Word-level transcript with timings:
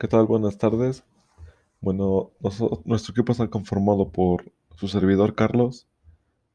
¿Qué 0.00 0.08
tal? 0.08 0.24
Buenas 0.24 0.56
tardes. 0.56 1.04
Bueno, 1.82 2.30
nuestro 2.86 3.12
equipo 3.12 3.32
está 3.32 3.48
conformado 3.48 4.10
por 4.10 4.50
su 4.74 4.88
servidor 4.88 5.34
Carlos, 5.34 5.88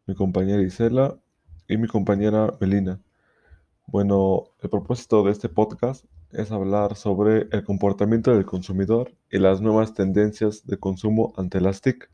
mi 0.07 0.15
compañera 0.15 0.63
Isela 0.63 1.19
y 1.67 1.77
mi 1.77 1.87
compañera 1.87 2.57
Melina. 2.59 2.99
Bueno, 3.85 4.45
el 4.63 4.71
propósito 4.71 5.21
de 5.21 5.31
este 5.31 5.47
podcast 5.47 6.05
es 6.31 6.51
hablar 6.51 6.95
sobre 6.95 7.47
el 7.51 7.63
comportamiento 7.63 8.33
del 8.33 8.47
consumidor 8.47 9.15
y 9.29 9.37
las 9.37 9.61
nuevas 9.61 9.93
tendencias 9.93 10.65
de 10.65 10.79
consumo 10.79 11.31
ante 11.37 11.61
las 11.61 11.81
TIC. 11.81 12.09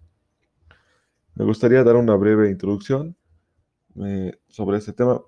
Me 1.36 1.46
gustaría 1.46 1.82
dar 1.86 1.96
una 1.96 2.18
breve 2.18 2.50
introducción 2.50 3.16
eh, 4.04 4.34
sobre 4.50 4.80
este 4.80 4.92
tema. 4.92 5.22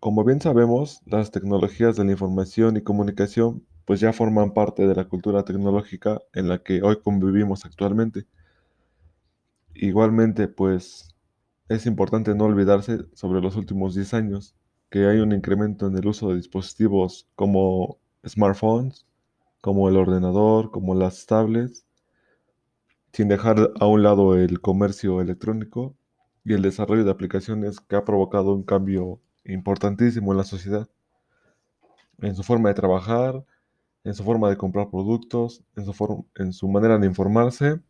Como 0.00 0.24
bien 0.24 0.40
sabemos, 0.40 1.02
las 1.04 1.30
tecnologías 1.30 1.96
de 1.96 2.06
la 2.06 2.12
información 2.12 2.78
y 2.78 2.80
comunicación 2.80 3.66
pues 3.84 4.00
ya 4.00 4.12
forman 4.12 4.54
parte 4.54 4.86
de 4.86 4.94
la 4.94 5.04
cultura 5.04 5.44
tecnológica 5.44 6.22
en 6.32 6.48
la 6.48 6.58
que 6.58 6.82
hoy 6.82 7.00
convivimos 7.00 7.64
actualmente. 7.64 8.26
Igualmente, 9.74 10.48
pues 10.48 11.14
es 11.68 11.86
importante 11.86 12.34
no 12.34 12.44
olvidarse 12.44 13.06
sobre 13.14 13.40
los 13.40 13.56
últimos 13.56 13.94
10 13.94 14.14
años 14.14 14.54
que 14.90 15.06
hay 15.06 15.18
un 15.18 15.32
incremento 15.32 15.86
en 15.86 15.96
el 15.96 16.06
uso 16.06 16.28
de 16.28 16.36
dispositivos 16.36 17.26
como 17.34 17.98
smartphones, 18.26 19.06
como 19.62 19.88
el 19.88 19.96
ordenador, 19.96 20.70
como 20.70 20.94
las 20.94 21.24
tablets, 21.24 21.86
sin 23.12 23.28
dejar 23.28 23.72
a 23.80 23.86
un 23.86 24.02
lado 24.02 24.36
el 24.36 24.60
comercio 24.60 25.20
electrónico 25.20 25.94
y 26.44 26.54
el 26.54 26.62
desarrollo 26.62 27.04
de 27.04 27.10
aplicaciones 27.10 27.80
que 27.80 27.96
ha 27.96 28.04
provocado 28.04 28.54
un 28.54 28.64
cambio 28.64 29.20
importantísimo 29.44 30.32
en 30.32 30.38
la 30.38 30.44
sociedad, 30.44 30.88
en 32.20 32.34
su 32.34 32.42
forma 32.42 32.68
de 32.68 32.74
trabajar, 32.74 33.44
en 34.04 34.14
su 34.14 34.24
forma 34.24 34.50
de 34.50 34.56
comprar 34.56 34.90
productos, 34.90 35.62
en 35.76 35.84
su, 35.86 36.26
en 36.36 36.52
su 36.52 36.68
manera 36.68 36.98
de 36.98 37.06
informarse 37.06 37.80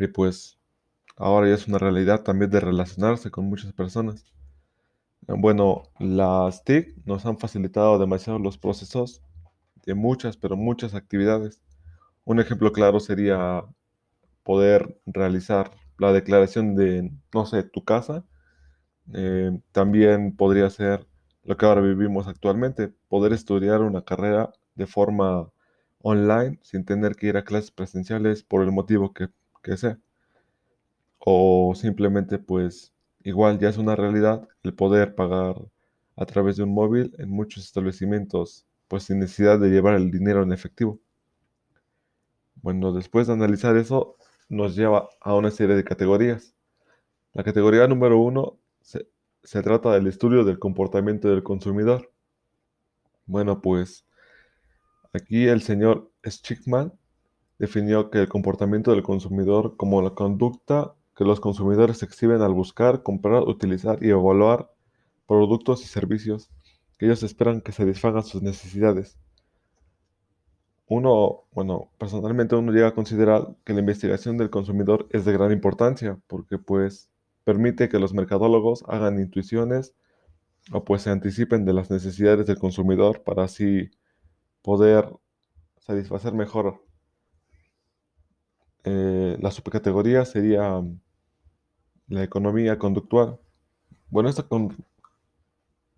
y 0.00 0.08
pues 0.08 0.58
ahora 1.16 1.48
ya 1.48 1.54
es 1.54 1.68
una 1.68 1.78
realidad 1.78 2.22
también 2.22 2.50
de 2.50 2.60
relacionarse 2.60 3.30
con 3.30 3.46
muchas 3.46 3.72
personas. 3.72 4.24
Eh, 5.28 5.34
Bueno, 5.38 5.84
las 5.98 6.64
TIC 6.64 6.96
nos 7.06 7.26
han 7.26 7.38
facilitado 7.38 7.98
demasiado 7.98 8.38
los 8.38 8.58
procesos 8.58 9.22
de 9.86 9.94
muchas, 9.94 10.36
pero 10.36 10.56
muchas 10.56 10.94
actividades. 10.94 11.62
Un 12.24 12.40
ejemplo 12.40 12.72
claro 12.72 13.00
sería 13.00 13.64
poder 14.44 15.00
realizar 15.06 15.72
la 15.98 16.12
declaración 16.12 16.76
de, 16.76 17.12
no 17.34 17.46
sé, 17.46 17.64
tu 17.64 17.84
casa. 17.84 18.24
Eh, 19.14 19.60
también 19.72 20.36
podría 20.36 20.70
ser 20.70 21.06
lo 21.44 21.56
que 21.56 21.66
ahora 21.66 21.80
vivimos 21.82 22.28
actualmente, 22.28 22.88
poder 23.08 23.32
estudiar 23.32 23.82
una 23.82 24.04
carrera 24.04 24.52
de 24.74 24.86
forma 24.86 25.50
online 26.02 26.58
sin 26.62 26.84
tener 26.84 27.16
que 27.16 27.28
ir 27.28 27.36
a 27.36 27.44
clases 27.44 27.70
presenciales 27.70 28.42
por 28.42 28.62
el 28.62 28.72
motivo 28.72 29.12
que, 29.12 29.28
que 29.62 29.76
sea. 29.76 29.98
O 31.18 31.74
simplemente, 31.74 32.38
pues, 32.38 32.92
igual 33.22 33.58
ya 33.58 33.68
es 33.68 33.78
una 33.78 33.96
realidad 33.96 34.48
el 34.62 34.74
poder 34.74 35.14
pagar 35.14 35.56
a 36.16 36.26
través 36.26 36.56
de 36.56 36.64
un 36.64 36.74
móvil 36.74 37.14
en 37.18 37.30
muchos 37.30 37.64
establecimientos, 37.64 38.66
pues 38.88 39.04
sin 39.04 39.20
necesidad 39.20 39.58
de 39.58 39.70
llevar 39.70 39.94
el 39.94 40.10
dinero 40.10 40.42
en 40.42 40.52
efectivo. 40.52 40.98
Bueno, 42.62 42.92
después 42.92 43.26
de 43.26 43.32
analizar 43.34 43.76
eso, 43.76 44.16
nos 44.48 44.76
lleva 44.76 45.08
a 45.20 45.34
una 45.34 45.50
serie 45.50 45.76
de 45.76 45.84
categorías. 45.84 46.54
La 47.32 47.44
categoría 47.44 47.86
número 47.86 48.18
uno 48.18 48.58
se, 48.82 49.08
se 49.42 49.62
trata 49.62 49.92
del 49.92 50.06
estudio 50.06 50.44
del 50.44 50.58
comportamiento 50.58 51.28
del 51.28 51.42
consumidor. 51.42 52.12
Bueno, 53.26 53.62
pues 53.62 54.04
aquí 55.12 55.46
el 55.48 55.62
señor 55.62 56.10
Schickman 56.24 56.92
definió 57.58 58.10
que 58.10 58.18
el 58.18 58.28
comportamiento 58.28 58.92
del 58.92 59.02
consumidor 59.02 59.76
como 59.76 60.02
la 60.02 60.10
conducta 60.10 60.94
que 61.16 61.24
los 61.24 61.40
consumidores 61.40 62.02
exhiben 62.02 62.40
al 62.40 62.54
buscar, 62.54 63.02
comprar, 63.02 63.42
utilizar 63.42 64.02
y 64.02 64.10
evaluar 64.10 64.70
productos 65.26 65.82
y 65.84 65.86
servicios 65.86 66.50
que 66.96 67.06
ellos 67.06 67.22
esperan 67.22 67.60
que 67.60 67.72
satisfagan 67.72 68.24
sus 68.24 68.42
necesidades. 68.42 69.18
Uno, 70.86 71.44
bueno, 71.52 71.90
personalmente 71.98 72.56
uno 72.56 72.72
llega 72.72 72.88
a 72.88 72.94
considerar 72.94 73.54
que 73.64 73.74
la 73.74 73.80
investigación 73.80 74.36
del 74.36 74.50
consumidor 74.50 75.06
es 75.10 75.24
de 75.24 75.32
gran 75.32 75.52
importancia 75.52 76.18
porque 76.26 76.58
pues 76.58 77.10
permite 77.44 77.88
que 77.88 77.98
los 77.98 78.12
mercadólogos 78.12 78.84
hagan 78.88 79.20
intuiciones 79.20 79.94
o 80.72 80.84
pues 80.84 81.02
se 81.02 81.10
anticipen 81.10 81.64
de 81.64 81.74
las 81.74 81.90
necesidades 81.90 82.46
del 82.46 82.58
consumidor 82.58 83.22
para 83.22 83.44
así 83.44 83.90
poder 84.62 85.12
satisfacer 85.80 86.34
mejor. 86.34 86.82
Eh, 88.84 89.38
la 89.40 89.50
subcategoría 89.50 90.24
sería 90.26 90.78
mm, 90.80 91.00
la 92.08 92.22
economía 92.22 92.78
conductual. 92.78 93.40
Bueno, 94.10 94.28
esta 94.28 94.44
con- 94.44 94.76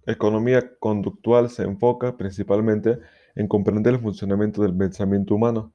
economía 0.06 0.76
conductual 0.78 1.50
se 1.50 1.64
enfoca 1.64 2.16
principalmente 2.16 3.00
en 3.34 3.48
comprender 3.48 3.94
el 3.94 4.00
funcionamiento 4.00 4.62
del 4.62 4.76
pensamiento 4.76 5.34
humano, 5.34 5.72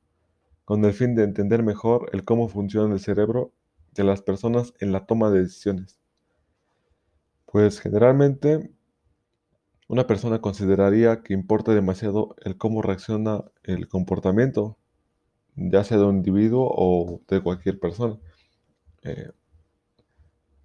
con 0.66 0.86
el 0.86 0.94
fin 0.94 1.16
de 1.16 1.24
entender 1.24 1.64
mejor 1.64 2.10
el 2.14 2.26
cómo 2.26 2.50
funciona 2.50 2.94
el 2.94 3.02
cerebro 3.02 3.54
de 3.96 4.06
las 4.06 4.22
personas 4.22 4.74
en 4.80 4.92
la 4.94 5.06
toma 5.08 5.32
de 5.32 5.42
decisiones. 5.44 6.00
Pues 7.48 7.80
generalmente 7.80 8.72
una 9.88 10.08
persona 10.08 10.42
consideraría 10.42 11.22
que 11.24 11.34
importa 11.34 11.74
demasiado 11.74 12.36
el 12.44 12.58
cómo 12.58 12.82
reacciona 12.82 13.44
el 13.64 13.88
comportamiento, 13.88 14.78
ya 15.56 15.84
sea 15.86 15.98
de 16.00 16.06
un 16.06 16.18
individuo 16.18 16.70
o 16.76 17.22
de 17.30 17.42
cualquier 17.42 17.80
persona. 17.80 18.18
Eh, 19.04 19.32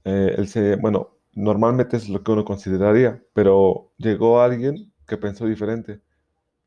eh, 0.04 0.44
se- 0.46 0.76
bueno, 0.76 1.16
normalmente 1.34 1.96
es 1.96 2.08
lo 2.08 2.22
que 2.22 2.32
uno 2.32 2.44
consideraría, 2.44 3.22
pero 3.32 3.92
llegó 3.98 4.40
alguien 4.40 4.92
que 5.06 5.16
pensó 5.16 5.46
diferente. 5.46 6.00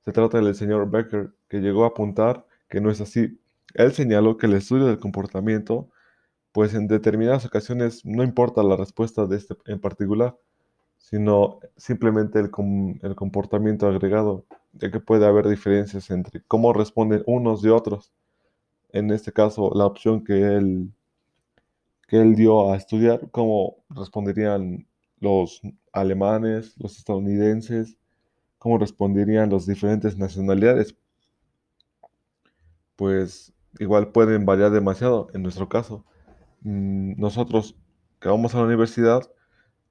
Se 0.05 0.11
trata 0.13 0.39
del 0.41 0.55
señor 0.55 0.91
Becker, 0.91 1.35
que 1.49 1.59
llegó 1.59 1.85
a 1.85 1.89
apuntar 1.89 2.45
que 2.69 2.81
no 2.81 2.91
es 2.91 3.01
así. 3.01 3.41
Él 3.75 3.93
señaló 3.93 4.37
que 4.37 4.47
el 4.47 4.55
estudio 4.55 4.85
del 4.87 4.99
comportamiento, 4.99 5.89
pues 6.51 6.73
en 6.75 6.87
determinadas 6.87 7.45
ocasiones 7.45 8.05
no 8.05 8.23
importa 8.23 8.63
la 8.63 8.77
respuesta 8.77 9.27
de 9.27 9.37
este 9.37 9.55
en 9.67 9.79
particular, 9.81 10.37
sino 10.97 11.59
simplemente 11.77 12.39
el, 12.39 12.51
com- 12.51 12.99
el 13.03 13.15
comportamiento 13.15 13.87
agregado, 13.87 14.45
ya 14.73 14.91
que 14.91 14.99
puede 14.99 15.25
haber 15.25 15.47
diferencias 15.47 16.09
entre 16.11 16.41
cómo 16.47 16.73
responden 16.73 17.23
unos 17.27 17.63
y 17.65 17.69
otros. 17.69 18.11
En 18.91 19.11
este 19.11 19.33
caso, 19.33 19.71
la 19.75 19.85
opción 19.87 20.23
que 20.23 20.33
él, 20.57 20.91
que 22.07 22.17
él 22.21 22.35
dio 22.35 22.71
a 22.71 22.77
estudiar, 22.77 23.29
cómo 23.31 23.77
responderían 23.89 24.87
los 25.19 25.61
alemanes, 25.91 26.75
los 26.77 26.97
estadounidenses, 26.97 27.97
cómo 28.59 28.77
responderían 28.79 29.51
las 29.51 29.65
diferentes 29.67 30.17
nacionalidades, 30.17 30.95
pues 32.95 33.53
igual 33.79 34.11
pueden 34.11 34.45
variar 34.45 34.71
demasiado 34.71 35.27
en 35.33 35.43
nuestro 35.43 35.67
caso. 35.69 36.05
Mm, 36.61 37.19
Nosotros 37.19 37.75
que 38.19 38.29
vamos 38.29 38.55
a 38.55 38.59
la 38.59 38.65
universidad 38.65 39.23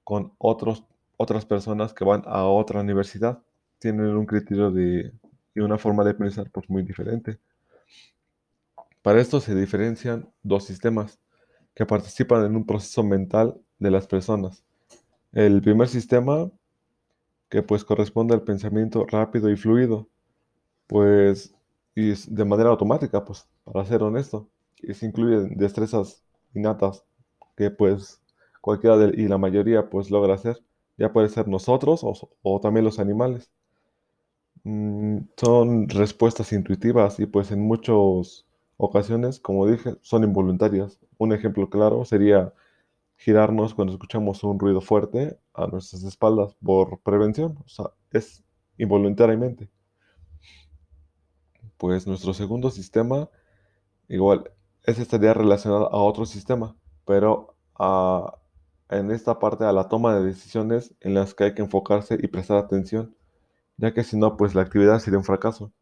con 0.05 0.35
otros, 0.39 0.85
otras 1.17 1.47
personas 1.47 1.93
que 1.93 2.05
van 2.05 2.23
a 2.27 2.45
otra 2.45 2.81
universidad, 2.81 3.43
tienen 3.79 4.17
un 4.17 4.27
criterio 4.27 4.71
de, 4.71 5.13
y 5.55 5.61
una 5.61 5.79
forma 5.79 6.05
de 6.05 6.15
pensar 6.15 6.51
pues 6.51 6.69
muy 6.69 6.83
diferente. 6.83 7.39
Para 9.03 9.21
esto 9.21 9.41
se 9.41 9.55
diferencian 9.55 10.29
dos 10.43 10.65
sistemas 10.65 11.19
que 11.75 11.87
participan 11.87 12.45
en 12.47 12.57
un 12.57 12.67
proceso 12.67 13.03
mental 13.03 13.61
de 13.79 13.91
las 13.91 14.07
personas. 14.07 14.65
El 15.33 15.61
primer 15.61 15.89
sistema, 15.89 16.51
que 17.49 17.63
pues 17.63 17.85
corresponde 17.85 18.35
al 18.35 18.43
pensamiento 18.43 19.07
rápido 19.07 19.51
y 19.51 19.57
fluido, 19.57 20.09
pues 20.87 21.55
y 21.95 22.13
de 22.13 22.45
manera 22.45 22.71
automática, 22.71 23.25
pues 23.25 23.47
para 23.65 23.85
ser 23.85 24.03
honesto, 24.03 24.49
y 24.79 24.95
se 24.95 25.07
incluyen 25.07 25.57
destrezas 25.57 26.25
innatas 26.55 27.05
que 27.57 27.71
pues 27.71 28.21
cualquiera 28.61 28.97
de, 28.97 29.21
y 29.21 29.29
la 29.29 29.39
mayoría 29.39 29.89
pues 29.89 30.11
logra 30.11 30.35
hacer, 30.35 30.61
ya 30.99 31.13
puede 31.13 31.29
ser 31.29 31.49
nosotros 31.49 32.03
o, 32.05 32.61
también 32.61 32.85
los 32.85 32.99
animales. 32.99 33.51
Mm, 34.65 35.19
son 35.37 35.89
respuestas 35.89 36.53
intuitivas 36.53 37.21
y 37.21 37.27
pues 37.27 37.51
en 37.53 37.61
muchas 37.61 38.47
ocasiones, 38.77 39.39
como 39.41 39.67
dije, 39.67 39.95
son 40.03 40.25
involuntarias. 40.25 40.99
Un 41.19 41.33
ejemplo 41.33 41.69
claro 41.71 42.05
sería 42.05 42.53
girarnos 43.19 43.75
cuando 43.75 43.95
escuchamos 43.95 44.45
un 44.45 44.59
ruido 44.61 44.81
fuerte 44.83 45.39
a 45.55 45.67
nuestras 45.69 46.05
espaldas 46.05 46.55
por 46.65 47.01
prevención, 47.03 47.59
o 47.65 47.69
sea, 47.69 47.87
es 48.13 48.45
involuntariamente. 48.79 49.71
Pues 51.79 52.07
nuestro 52.07 52.35
segundo 52.35 52.71
sistema, 52.71 53.29
igual, 54.09 54.53
ese 54.85 55.03
estaría 55.03 55.35
relacionado 55.35 55.93
a 55.93 56.03
otro 56.03 56.27
sistema, 56.27 56.77
pero 57.07 57.57
a- 57.77 58.39
en 58.99 59.11
esta 59.11 59.39
parte 59.39 59.65
a 59.65 59.73
la 59.73 59.89
toma 59.89 60.15
de 60.15 60.25
decisiones 60.27 60.95
en 61.01 61.15
las 61.15 61.35
que 61.35 61.45
hay 61.45 61.55
que 61.55 61.63
enfocarse 61.63 62.19
y 62.21 62.29
prestar 62.29 62.59
atención, 62.59 63.15
ya 63.77 63.95
que 63.95 64.05
si 64.05 64.17
no, 64.17 64.37
pues 64.37 64.55
la 64.55 64.63
actividad 64.63 64.99
sería 65.01 65.19
un 65.19 65.25
fracaso. 65.25 65.73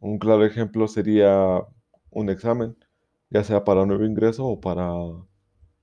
Un 0.00 0.18
claro 0.18 0.44
ejemplo 0.44 0.88
sería 0.88 1.66
un 2.10 2.30
examen, 2.30 2.76
ya 3.30 3.44
sea 3.44 3.64
para 3.64 3.86
nuevo 3.86 4.04
ingreso 4.04 4.46
o 4.46 4.60
para 4.60 4.90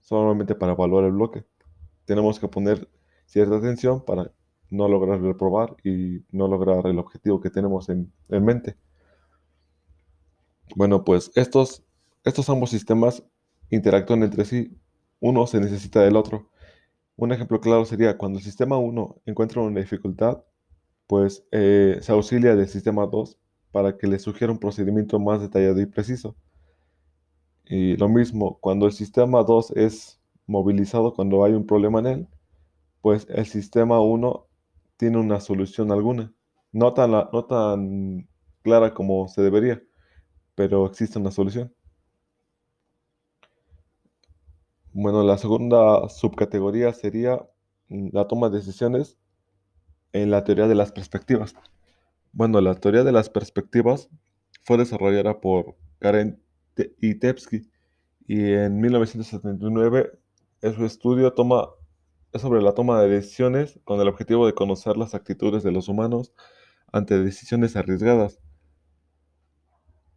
solamente 0.01 0.55
para 0.55 0.73
evaluar 0.73 1.05
el 1.05 1.13
bloque. 1.13 1.45
Tenemos 2.05 2.39
que 2.39 2.47
poner 2.47 2.89
cierta 3.25 3.57
atención 3.57 4.03
para 4.05 4.31
no 4.69 4.87
lograr 4.87 5.21
reprobar 5.21 5.75
y 5.83 6.25
no 6.31 6.47
lograr 6.47 6.87
el 6.87 6.99
objetivo 6.99 7.41
que 7.41 7.49
tenemos 7.49 7.89
en, 7.89 8.11
en 8.29 8.45
mente. 8.45 8.77
Bueno, 10.75 11.03
pues 11.03 11.31
estos, 11.35 11.83
estos 12.23 12.49
ambos 12.49 12.71
sistemas 12.71 13.23
interactúan 13.69 14.23
entre 14.23 14.45
sí. 14.45 14.77
Uno 15.23 15.47
se 15.47 15.61
necesita 15.61 16.01
del 16.01 16.17
otro. 16.17 16.49
Un 17.15 17.31
ejemplo 17.31 17.61
claro 17.61 17.85
sería 17.85 18.17
cuando 18.17 18.39
el 18.39 18.43
sistema 18.43 18.77
1 18.77 19.21
encuentra 19.25 19.61
una 19.61 19.79
dificultad, 19.79 20.43
pues 21.07 21.45
eh, 21.53 21.97
se 22.01 22.11
auxilia 22.11 22.57
del 22.57 22.67
sistema 22.67 23.07
2 23.07 23.37
para 23.71 23.97
que 23.97 24.07
le 24.07 24.19
sugiera 24.19 24.51
un 24.51 24.59
procedimiento 24.59 25.19
más 25.19 25.39
detallado 25.39 25.79
y 25.79 25.85
preciso. 25.85 26.35
Y 27.63 27.95
lo 27.95 28.09
mismo, 28.09 28.59
cuando 28.59 28.85
el 28.85 28.91
sistema 28.91 29.43
2 29.43 29.71
es 29.77 30.19
movilizado 30.45 31.13
cuando 31.13 31.45
hay 31.45 31.53
un 31.53 31.65
problema 31.65 31.99
en 31.99 32.07
él, 32.07 32.27
pues 33.01 33.25
el 33.29 33.45
sistema 33.45 34.01
1 34.01 34.45
tiene 34.97 35.19
una 35.19 35.39
solución 35.39 35.93
alguna. 35.93 36.33
No 36.73 36.93
tan, 36.93 37.11
no 37.11 37.45
tan 37.45 38.27
clara 38.61 38.93
como 38.93 39.29
se 39.29 39.41
debería, 39.41 39.81
pero 40.53 40.85
existe 40.85 41.17
una 41.17 41.31
solución. 41.31 41.73
Bueno, 44.95 45.23
la 45.23 45.39
segunda 45.39 46.07
subcategoría 46.07 46.93
sería 46.93 47.41
mm, 47.89 48.09
la 48.11 48.27
toma 48.27 48.49
de 48.49 48.57
decisiones 48.57 49.17
en 50.13 50.29
la 50.29 50.43
teoría 50.43 50.67
de 50.67 50.75
las 50.75 50.91
perspectivas. 50.91 51.55
Bueno, 52.31 52.61
la 52.61 52.75
teoría 52.75 53.03
de 53.03 53.11
las 53.11 53.29
perspectivas 53.29 54.09
fue 54.63 54.77
desarrollada 54.77 55.41
por 55.41 55.75
Karen 55.99 56.39
Itebsky 57.01 57.71
y 58.27 58.53
en 58.53 58.79
1979 58.79 60.11
en 60.61 60.75
su 60.75 60.85
estudio 60.85 61.33
toma, 61.33 61.69
es 62.31 62.41
sobre 62.41 62.61
la 62.61 62.73
toma 62.73 63.01
de 63.01 63.09
decisiones 63.09 63.79
con 63.85 63.99
el 63.99 64.07
objetivo 64.07 64.45
de 64.45 64.53
conocer 64.53 64.97
las 64.97 65.15
actitudes 65.15 65.63
de 65.63 65.71
los 65.71 65.87
humanos 65.89 66.33
ante 66.91 67.21
decisiones 67.23 67.75
arriesgadas. 67.75 68.39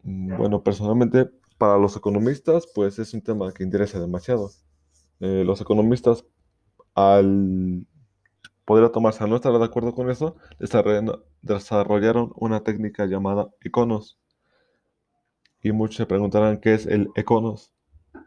Mm, 0.02 0.36
bueno, 0.36 0.62
personalmente, 0.62 1.30
para 1.58 1.78
los 1.78 1.96
economistas, 1.96 2.66
pues 2.74 2.98
es 2.98 3.14
un 3.14 3.22
tema 3.22 3.52
que 3.52 3.64
interesa 3.64 3.98
demasiado. 3.98 4.50
Eh, 5.20 5.44
los 5.44 5.60
economistas, 5.60 6.24
al 6.94 7.86
poder 8.64 8.90
tomarse 8.90 9.24
a 9.24 9.26
no 9.26 9.36
estar 9.36 9.52
de 9.52 9.64
acuerdo 9.64 9.94
con 9.94 10.10
eso, 10.10 10.36
desarrollaron 11.42 12.32
una 12.36 12.60
técnica 12.64 13.06
llamada 13.06 13.48
econos. 13.60 14.18
Y 15.62 15.72
muchos 15.72 15.96
se 15.96 16.06
preguntarán 16.06 16.58
qué 16.58 16.74
es 16.74 16.86
el 16.86 17.08
econos. 17.14 17.72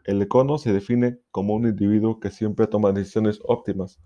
El 0.04 0.20
econo 0.22 0.58
se 0.58 0.72
define 0.72 1.18
como 1.30 1.54
un 1.54 1.66
individuo 1.66 2.20
que 2.20 2.30
siempre 2.30 2.66
toma 2.66 2.92
decisiones 2.92 3.40
óptimas, 3.44 4.00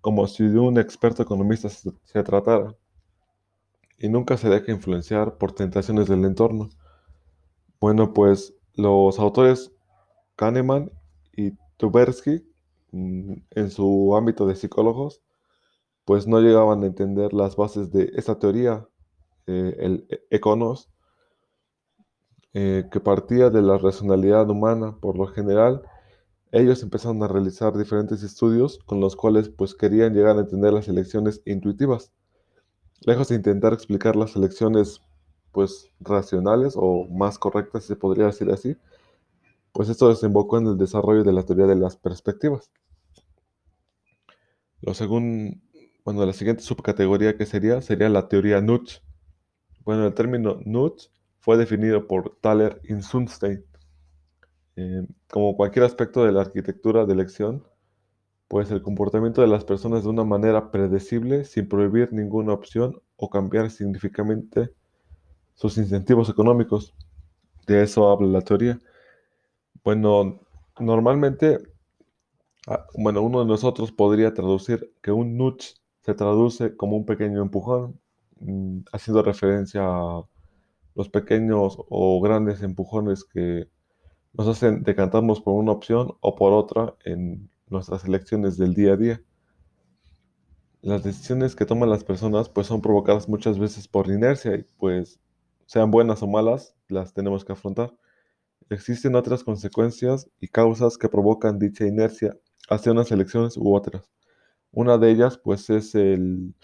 como 0.00 0.26
si 0.26 0.44
de 0.44 0.58
un 0.58 0.78
experto 0.78 1.22
economista 1.22 1.68
se, 1.68 1.90
se 2.04 2.22
tratara, 2.22 2.76
y 3.98 4.08
nunca 4.08 4.36
se 4.36 4.48
deja 4.48 4.72
influenciar 4.72 5.38
por 5.38 5.52
tentaciones 5.52 6.08
del 6.08 6.24
entorno. 6.24 6.70
Bueno, 7.80 8.12
pues 8.12 8.54
los 8.74 9.18
autores 9.18 9.72
Kahneman 10.36 10.90
y 11.36 11.52
Tversky, 11.90 12.46
mm, 12.92 13.32
en 13.50 13.70
su 13.70 14.16
ámbito 14.16 14.46
de 14.46 14.54
psicólogos, 14.54 15.20
pues 16.04 16.26
no 16.26 16.40
llegaban 16.40 16.82
a 16.82 16.86
entender 16.86 17.32
las 17.32 17.56
bases 17.56 17.90
de 17.92 18.12
esta 18.14 18.38
teoría, 18.38 18.88
eh, 19.46 19.76
el 19.78 20.06
e-, 20.10 20.22
Econos, 20.30 20.90
eh, 22.54 22.84
que 22.90 23.00
partía 23.00 23.50
de 23.50 23.62
la 23.62 23.78
racionalidad 23.78 24.48
humana. 24.50 24.96
Por 25.00 25.16
lo 25.16 25.26
general, 25.26 25.82
ellos 26.52 26.82
empezaron 26.82 27.22
a 27.22 27.28
realizar 27.28 27.76
diferentes 27.76 28.22
estudios 28.22 28.78
con 28.86 29.00
los 29.00 29.16
cuales 29.16 29.48
pues 29.48 29.74
querían 29.74 30.14
llegar 30.14 30.36
a 30.36 30.40
entender 30.42 30.72
las 30.72 30.88
elecciones 30.88 31.42
intuitivas. 31.46 32.12
Lejos 33.00 33.28
de 33.28 33.36
intentar 33.36 33.72
explicar 33.72 34.16
las 34.16 34.36
elecciones 34.36 35.00
pues 35.52 35.90
racionales 36.00 36.74
o 36.76 37.06
más 37.08 37.38
correctas, 37.38 37.84
se 37.84 37.96
podría 37.96 38.26
decir 38.26 38.50
así, 38.50 38.76
pues 39.72 39.88
esto 39.88 40.08
desembocó 40.08 40.58
en 40.58 40.66
el 40.66 40.78
desarrollo 40.78 41.24
de 41.24 41.32
la 41.32 41.44
teoría 41.44 41.66
de 41.66 41.76
las 41.76 41.96
perspectivas. 41.96 42.70
Lo 44.80 44.94
según, 44.94 45.62
bueno, 46.04 46.26
la 46.26 46.32
siguiente 46.32 46.62
subcategoría 46.62 47.36
que 47.36 47.46
sería, 47.46 47.80
sería 47.80 48.08
la 48.08 48.28
teoría 48.28 48.60
Nudge. 48.60 49.00
Bueno, 49.84 50.06
el 50.06 50.14
término 50.14 50.60
Nudge 50.64 51.10
fue 51.38 51.56
definido 51.56 52.06
por 52.06 52.36
Thaler 52.40 52.80
y 52.84 53.00
Sunstein. 53.00 53.64
Eh, 54.76 55.06
como 55.30 55.56
cualquier 55.56 55.84
aspecto 55.84 56.24
de 56.24 56.32
la 56.32 56.40
arquitectura 56.42 57.04
de 57.04 57.12
elección, 57.12 57.64
pues 58.48 58.70
el 58.70 58.82
comportamiento 58.82 59.40
de 59.40 59.46
las 59.46 59.64
personas 59.64 60.02
de 60.02 60.10
una 60.10 60.24
manera 60.24 60.70
predecible 60.70 61.44
sin 61.44 61.68
prohibir 61.68 62.12
ninguna 62.12 62.52
opción 62.52 63.00
o 63.16 63.30
cambiar 63.30 63.70
significativamente 63.70 64.74
sus 65.54 65.78
incentivos 65.78 66.28
económicos. 66.28 66.94
De 67.66 67.82
eso 67.82 68.10
habla 68.10 68.28
la 68.28 68.40
teoría. 68.42 68.78
Bueno, 69.84 70.40
normalmente, 70.80 71.58
ah, 72.66 72.86
bueno, 72.94 73.22
uno 73.22 73.40
de 73.40 73.46
nosotros 73.46 73.92
podría 73.92 74.34
traducir 74.34 74.92
que 75.02 75.12
un 75.12 75.36
nudge 75.36 75.74
se 76.02 76.14
traduce 76.14 76.76
como 76.76 76.96
un 76.96 77.06
pequeño 77.06 77.42
empujón, 77.42 78.00
mm, 78.40 78.80
haciendo 78.92 79.22
referencia 79.22 79.82
a 79.84 80.24
los 80.94 81.08
pequeños 81.10 81.78
o 81.90 82.20
grandes 82.22 82.62
empujones 82.62 83.24
que 83.24 83.68
nos 84.34 84.48
hacen 84.48 84.84
decantarnos 84.84 85.40
por 85.42 85.54
una 85.54 85.72
opción 85.72 86.14
o 86.20 86.36
por 86.36 86.52
otra 86.54 86.94
en 87.04 87.50
nuestras 87.68 88.04
elecciones 88.06 88.58
del 88.58 88.74
día 88.74 88.94
a 88.94 88.96
día. 88.96 89.22
Las 90.82 91.02
decisiones 91.02 91.56
que 91.56 91.64
toman 91.64 91.88
las 91.88 92.04
personas 92.04 92.50
pues 92.50 92.66
son 92.66 92.82
provocadas 92.82 93.26
muchas 93.26 93.58
veces 93.58 93.88
por 93.88 94.08
inercia 94.08 94.54
y 94.54 94.64
pues 94.76 95.18
sean 95.64 95.90
buenas 95.90 96.22
o 96.22 96.26
malas, 96.26 96.76
las 96.88 97.14
tenemos 97.14 97.44
que 97.44 97.52
afrontar. 97.52 97.94
Existen 98.74 99.14
otras 99.14 99.44
consecuencias 99.44 100.28
y 100.40 100.48
causas 100.48 100.98
que 100.98 101.08
provocan 101.08 101.58
dicha 101.58 101.86
inercia 101.86 102.36
hacia 102.68 102.92
unas 102.92 103.10
elecciones 103.12 103.56
u 103.56 103.74
otras. 103.74 104.10
Una 104.70 104.98
de 104.98 105.10
ellas, 105.10 105.38
pues, 105.38 105.68
es 105.70 105.94
el, 105.94 106.54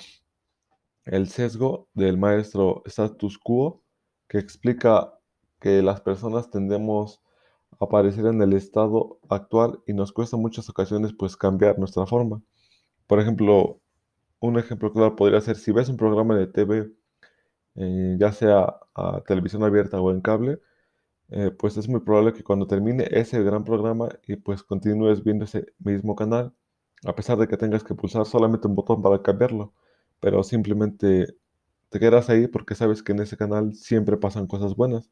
el 1.05 1.28
sesgo 1.28 1.88
del 1.94 2.19
maestro 2.19 2.82
status 2.87 3.38
quo, 3.38 3.82
que 4.28 4.38
explica 4.38 5.19
que 5.60 5.82
las 5.82 6.00
personas 6.00 6.50
tendemos 6.50 7.22
a 7.81 7.84
aparecer 7.84 8.27
en 8.27 8.41
el 8.43 8.53
estado 8.55 9.19
actual 9.29 9.81
y 9.86 9.93
nos 9.93 10.12
cuesta 10.12 10.36
muchas 10.36 10.69
ocasiones, 10.70 11.12
pues, 11.12 11.36
cambiar 11.36 11.79
nuestra 11.79 12.06
forma. 12.06 12.43
Por 13.06 13.20
ejemplo, 13.20 13.81
un 14.41 14.58
ejemplo 14.58 14.93
claro 14.93 15.17
podría 15.17 15.41
ser 15.41 15.56
si 15.56 15.72
ves 15.72 15.88
un 15.88 15.96
programa 15.96 16.36
de 16.36 16.46
TV 16.46 16.93
eh, 17.81 18.17
ya 18.19 18.32
sea 18.32 18.74
a 18.94 19.20
televisión 19.27 19.62
abierta 19.62 20.00
o 20.00 20.10
en 20.10 20.20
cable, 20.20 20.60
eh, 21.31 21.51
pues 21.51 21.77
es 21.77 21.89
muy 21.89 22.01
probable 22.01 22.32
que 22.32 22.43
cuando 22.43 22.67
termine 22.67 23.06
ese 23.11 23.43
gran 23.43 23.65
programa 23.65 24.08
y 24.27 24.37
pues 24.37 24.63
continúes 24.63 25.23
viendo 25.23 25.44
ese 25.44 25.67
mismo 25.79 26.17
canal, 26.17 26.55
a 27.05 27.15
pesar 27.15 27.39
de 27.39 27.49
que 27.49 27.56
tengas 27.56 27.85
que 27.85 27.94
pulsar 27.94 28.27
solamente 28.27 28.69
un 28.69 28.75
botón 28.75 29.03
para 29.03 29.23
cambiarlo, 29.23 29.75
pero 30.20 30.43
simplemente 30.43 31.37
te 31.91 32.01
quedas 32.01 32.31
ahí 32.31 32.49
porque 32.49 32.75
sabes 32.75 33.03
que 33.03 33.13
en 33.13 33.20
ese 33.20 33.37
canal 33.37 33.75
siempre 33.75 34.17
pasan 34.17 34.47
cosas 34.47 34.75
buenas. 34.77 35.11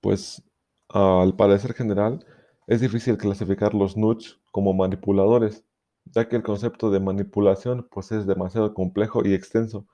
Pues 0.00 0.42
al 0.88 1.34
parecer 1.36 1.74
general, 1.74 2.24
es 2.66 2.80
difícil 2.80 3.16
clasificar 3.18 3.74
los 3.74 3.96
nudge 3.96 4.38
como 4.50 4.74
manipuladores, 4.74 5.64
ya 6.06 6.28
que 6.28 6.36
el 6.36 6.42
concepto 6.42 6.90
de 6.90 7.00
manipulación 7.00 7.86
pues 7.90 8.12
es 8.12 8.26
demasiado 8.26 8.74
complejo 8.74 9.24
y 9.24 9.34
extenso 9.34 9.86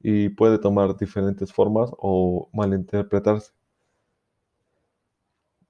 y 0.00 0.30
puede 0.30 0.58
tomar 0.58 0.96
diferentes 0.96 1.52
formas 1.52 1.90
o 1.98 2.48
malinterpretarse. 2.52 3.52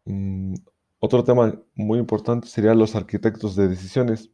Mm, 0.05 0.55
otro 1.01 1.25
tema 1.25 1.61
muy 1.75 1.99
importante 1.99 2.49
serían 2.49 2.79
los 2.79 2.95
arquitectos 2.95 3.57
de 3.57 3.69
decisiones. 3.69 4.31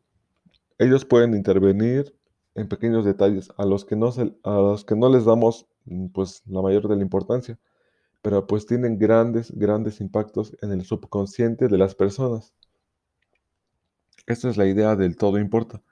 Ellos 0.78 1.04
pueden 1.04 1.34
intervenir 1.34 2.14
en 2.54 2.68
pequeños 2.68 3.04
detalles 3.04 3.50
a 3.56 3.64
los 3.64 3.84
que 3.84 3.96
no, 3.96 4.10
a 4.44 4.50
los 4.50 4.84
que 4.84 4.96
no 4.96 5.08
les 5.08 5.24
damos 5.24 5.66
mm, 5.86 6.08
pues, 6.08 6.42
la 6.46 6.62
mayor 6.62 6.88
de 6.88 6.96
la 6.96 7.02
importancia, 7.02 7.58
pero 8.22 8.46
pues 8.46 8.66
tienen 8.66 8.98
grandes, 8.98 9.52
grandes 9.56 10.00
impactos 10.00 10.56
en 10.62 10.72
el 10.72 10.84
subconsciente 10.84 11.68
de 11.68 11.78
las 11.78 11.94
personas. 11.94 12.52
Esta 14.26 14.48
es 14.50 14.56
la 14.56 14.66
idea 14.66 14.96
del 14.96 15.16
todo 15.16 15.38
importa. 15.38 15.82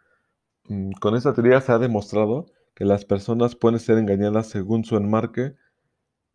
Mm, 0.69 0.93
con 1.01 1.15
esta 1.17 1.33
teoría 1.35 1.61
se 1.61 1.73
ha 1.73 1.79
demostrado 1.79 2.47
que 2.75 2.85
las 2.85 3.05
personas 3.05 3.57
pueden 3.57 3.81
ser 3.81 3.99
engañadas 3.99 4.49
según 4.49 4.85
su 4.85 4.97
enmarque. 4.97 5.55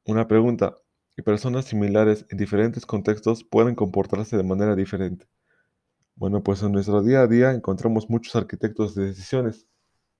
Una 0.05 0.27
pregunta, 0.27 0.75
y 1.17 1.21
personas 1.21 1.65
similares 1.65 2.25
en 2.29 2.37
diferentes 2.37 2.85
contextos 2.85 3.43
pueden 3.43 3.75
comportarse 3.75 4.37
de 4.37 4.43
manera 4.43 4.75
diferente. 4.75 5.27
Bueno, 6.15 6.43
pues 6.43 6.63
en 6.63 6.71
nuestro 6.71 7.01
día 7.01 7.21
a 7.21 7.27
día 7.27 7.51
encontramos 7.51 8.09
muchos 8.09 8.35
arquitectos 8.35 8.95
de 8.95 9.07
decisiones, 9.07 9.67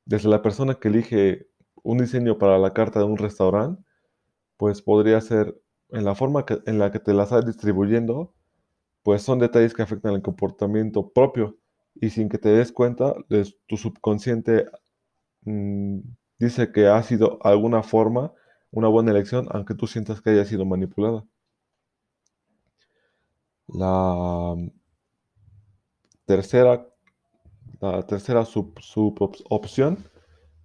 desde 0.06 0.30
la 0.30 0.42
persona 0.42 0.76
que 0.76 0.90
elige 0.90 1.48
un 1.84 2.00
diseño 2.00 2.38
para 2.38 2.58
la 2.58 2.74
carta 2.74 3.00
de 3.00 3.06
un 3.06 3.18
restaurante 3.18 3.84
pues 4.60 4.82
podría 4.82 5.22
ser 5.22 5.58
en 5.92 6.04
la 6.04 6.16
forma 6.16 6.46
en 6.66 6.80
la 6.80 6.92
que 6.92 7.00
te 7.00 7.14
las 7.14 7.28
estás 7.32 7.46
distribuyendo, 7.46 8.34
pues 9.04 9.22
son 9.22 9.40
detalles 9.40 9.74
que 9.74 9.84
afectan 9.84 10.14
el 10.16 10.22
comportamiento 10.22 11.12
propio 11.12 11.58
y 11.96 12.10
sin 12.10 12.28
que 12.28 12.38
te 12.40 12.50
des 12.50 12.74
cuenta, 12.74 13.16
tu 13.68 13.78
subconsciente 13.78 14.66
mm, 15.44 16.00
dice 16.40 16.72
que 16.72 16.88
ha 16.88 17.02
sido 17.04 17.40
alguna 17.44 17.84
forma 17.84 18.34
una 18.72 18.88
buena 18.88 19.12
elección, 19.12 19.48
aunque 19.52 19.76
tú 19.76 19.88
sientas 19.88 20.22
que 20.22 20.32
haya 20.32 20.46
sido 20.46 20.66
manipulada. 20.66 21.26
La 23.68 24.56
tercera, 26.26 26.88
la 27.82 28.06
tercera 28.06 28.46
sub, 28.46 28.74
opción 29.50 29.98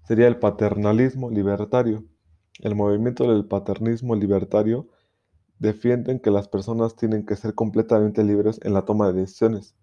sería 0.06 0.26
el 0.28 0.38
paternalismo 0.38 1.30
libertario. 1.30 2.04
El 2.60 2.74
movimiento 2.74 3.30
del 3.30 3.46
paternismo 3.46 4.14
libertario 4.14 4.88
defienden 5.58 6.20
que 6.20 6.30
las 6.30 6.48
personas 6.48 6.96
tienen 6.96 7.26
que 7.26 7.36
ser 7.36 7.54
completamente 7.54 8.22
libres 8.24 8.60
en 8.62 8.74
la 8.74 8.84
toma 8.84 9.08
de 9.12 9.20
decisiones. 9.20 9.74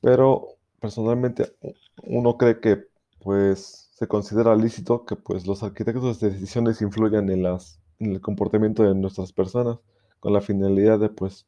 Pero 0.00 0.56
personalmente 0.80 1.56
uno 2.04 2.36
cree 2.36 2.60
que 2.60 2.84
pues 3.20 3.83
se 3.94 4.08
considera 4.08 4.56
lícito 4.56 5.04
que 5.06 5.14
pues 5.14 5.46
los 5.46 5.62
arquitectos 5.62 6.18
de 6.20 6.30
decisiones 6.30 6.82
influyan 6.82 7.30
en 7.30 7.44
las 7.44 7.80
en 8.00 8.12
el 8.12 8.20
comportamiento 8.20 8.82
de 8.82 8.94
nuestras 8.94 9.32
personas 9.32 9.78
con 10.18 10.32
la 10.32 10.40
finalidad 10.40 10.98
de 10.98 11.10
pues 11.10 11.46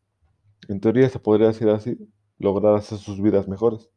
en 0.69 0.81
teoría 0.81 1.09
se 1.09 1.19
podría 1.19 1.49
decir 1.49 1.69
así 1.69 1.99
lograr 2.39 2.77
hacer 2.77 2.99
sus 2.99 3.21
vidas 3.21 3.49
mejores. 3.49 3.91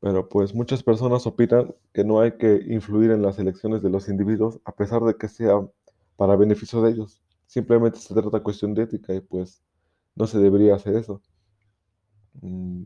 Pero 0.00 0.28
pues 0.28 0.54
muchas 0.54 0.82
personas 0.84 1.26
opinan 1.26 1.74
que 1.92 2.04
no 2.04 2.20
hay 2.20 2.32
que 2.36 2.62
influir 2.68 3.10
en 3.10 3.22
las 3.22 3.38
elecciones 3.40 3.82
de 3.82 3.90
los 3.90 4.08
individuos 4.08 4.60
a 4.64 4.72
pesar 4.72 5.02
de 5.02 5.16
que 5.16 5.28
sea 5.28 5.54
para 6.16 6.36
beneficio 6.36 6.80
de 6.80 6.92
ellos. 6.92 7.22
Simplemente 7.46 7.98
se 7.98 8.14
trata 8.14 8.38
de 8.38 8.42
cuestión 8.42 8.72
de 8.74 8.84
ética 8.84 9.14
y 9.14 9.20
pues 9.20 9.62
no 10.14 10.28
se 10.28 10.38
debería 10.38 10.76
hacer 10.76 10.94
eso. 10.96 11.20
Mm, 12.40 12.84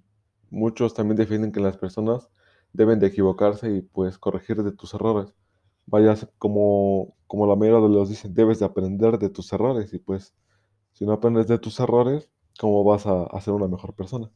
muchos 0.50 0.94
también 0.94 1.16
defienden 1.16 1.52
que 1.52 1.60
las 1.60 1.76
personas 1.76 2.30
deben 2.76 2.98
de 3.00 3.08
equivocarse 3.08 3.70
y 3.70 3.82
pues 3.82 4.18
corregir 4.18 4.62
de 4.62 4.72
tus 4.72 4.94
errores. 4.94 5.34
Vayas 5.86 6.28
como, 6.38 7.16
como 7.26 7.46
la 7.46 7.56
mayoría 7.56 7.80
de 7.88 7.94
los 7.94 8.08
dicen, 8.08 8.34
debes 8.34 8.58
de 8.60 8.66
aprender 8.66 9.18
de 9.18 9.30
tus 9.30 9.52
errores 9.52 9.92
y 9.94 9.98
pues 9.98 10.34
si 10.92 11.06
no 11.06 11.12
aprendes 11.12 11.48
de 11.48 11.58
tus 11.58 11.80
errores, 11.80 12.30
¿cómo 12.60 12.84
vas 12.84 13.06
a, 13.06 13.24
a 13.24 13.40
ser 13.40 13.54
una 13.54 13.68
mejor 13.68 13.94
persona? 13.94 14.30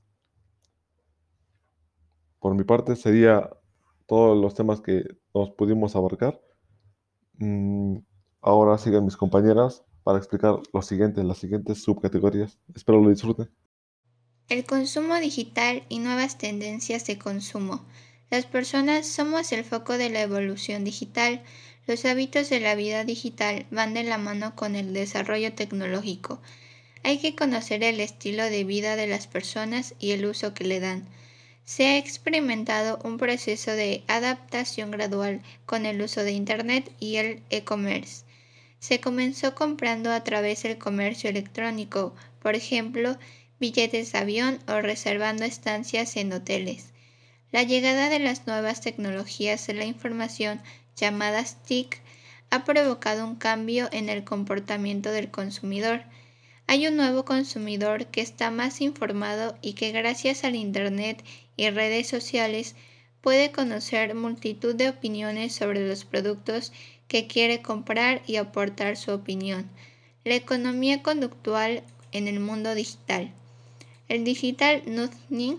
Por 2.41 2.55
mi 2.55 2.65
parte 2.65 2.97
sería 2.97 3.51
todos 4.07 4.37
los 4.37 4.55
temas 4.55 4.81
que 4.81 5.05
nos 5.35 5.51
pudimos 5.51 5.95
abarcar. 5.95 6.41
Mm, 7.39 7.99
ahora 8.41 8.79
siguen 8.79 9.05
mis 9.05 9.17
compañeras 9.17 9.85
para 10.03 10.19
explicar 10.19 10.61
lo 10.73 10.83
siguiente, 10.83 11.23
las 11.23 11.39
siguientes 11.39 11.83
subcategorías. 11.83 12.59
Espero 12.75 13.01
lo 13.01 13.11
disfruten. 13.11 13.51
El 14.49 14.65
consumo 14.65 15.15
digital 15.17 15.85
y 15.89 16.01
nuevas 16.01 16.37
tendencias 16.39 17.07
de 17.07 17.19
consumo. 17.19 17.85
Las 18.31 18.47
personas 18.47 19.09
somos 19.09 19.51
el 19.51 19.65
foco 19.65 19.99
de 19.99 20.09
la 20.09 20.21
evolución 20.21 20.85
digital. 20.85 21.43
Los 21.89 22.05
hábitos 22.05 22.49
de 22.49 22.61
la 22.61 22.77
vida 22.77 23.03
digital 23.05 23.67
van 23.73 23.93
de 23.93 24.05
la 24.05 24.19
mano 24.19 24.55
con 24.55 24.77
el 24.77 24.95
desarrollo 24.95 25.53
tecnológico. 25.53 26.41
Hay 27.03 27.19
que 27.19 27.35
conocer 27.35 27.83
el 27.83 27.99
estilo 27.99 28.45
de 28.45 28.63
vida 28.63 28.95
de 28.95 29.09
las 29.09 29.27
personas 29.27 29.97
y 29.99 30.13
el 30.13 30.27
uso 30.27 30.55
que 30.55 30.63
le 30.63 30.79
dan. 30.79 31.09
Se 31.65 31.87
ha 31.87 31.99
experimentado 31.99 33.01
un 33.03 33.19
proceso 33.19 33.73
de 33.73 34.05
adaptación 34.07 34.93
gradual 34.93 35.43
con 35.67 35.85
el 35.85 36.01
uso 36.01 36.23
de 36.23 36.31
Internet 36.31 36.89
y 37.01 37.17
el 37.17 37.43
e-commerce. 37.51 38.25
Se 38.79 39.01
comenzó 39.01 39.57
comprando 39.57 40.13
a 40.13 40.23
través 40.23 40.63
del 40.63 40.79
comercio 40.79 41.31
electrónico, 41.31 42.15
por 42.41 42.55
ejemplo, 42.55 43.19
billetes 43.59 44.13
de 44.13 44.19
avión 44.19 44.61
o 44.69 44.81
reservando 44.81 45.45
estancias 45.45 46.17
en 46.17 46.33
hoteles. 46.33 46.93
La 47.53 47.65
llegada 47.65 48.09
de 48.09 48.21
las 48.21 48.47
nuevas 48.47 48.81
tecnologías 48.81 49.67
de 49.67 49.75
la 49.75 49.85
información 49.85 50.61
llamadas 50.97 51.57
TIC 51.65 52.01
ha 52.51 52.65
provocado 52.65 53.27
un 53.27 53.37
cambio 53.37 53.89
en 53.93 54.09
el 54.09 54.25
comportamiento 54.25 55.11
del 55.11 55.31
consumidor. 55.31 56.03
Hay 56.67 56.87
un 56.87 56.97
nuevo 56.97 57.25
consumidor 57.25 58.07
que 58.07 58.21
está 58.21 58.51
más 58.51 58.81
informado 58.81 59.59
y 59.63 59.73
que 59.73 59.91
gracias 59.91 60.45
al 60.45 60.55
Internet 60.55 61.25
y 61.57 61.69
redes 61.71 62.07
sociales 62.07 62.77
puede 63.21 63.51
conocer 63.51 64.15
multitud 64.15 64.75
de 64.75 64.89
opiniones 64.89 65.55
sobre 65.55 65.87
los 65.87 66.05
productos 66.05 66.73
que 67.09 67.27
quiere 67.27 67.61
comprar 67.61 68.23
y 68.27 68.37
aportar 68.37 68.97
su 68.97 69.11
opinión. 69.11 69.69
La 70.25 70.35
economía 70.35 71.03
conductual 71.03 71.83
en 72.13 72.29
el 72.29 72.39
mundo 72.39 72.75
digital. 72.75 73.33
El 74.09 74.23
digital 74.25 74.83
nudging 74.87 75.59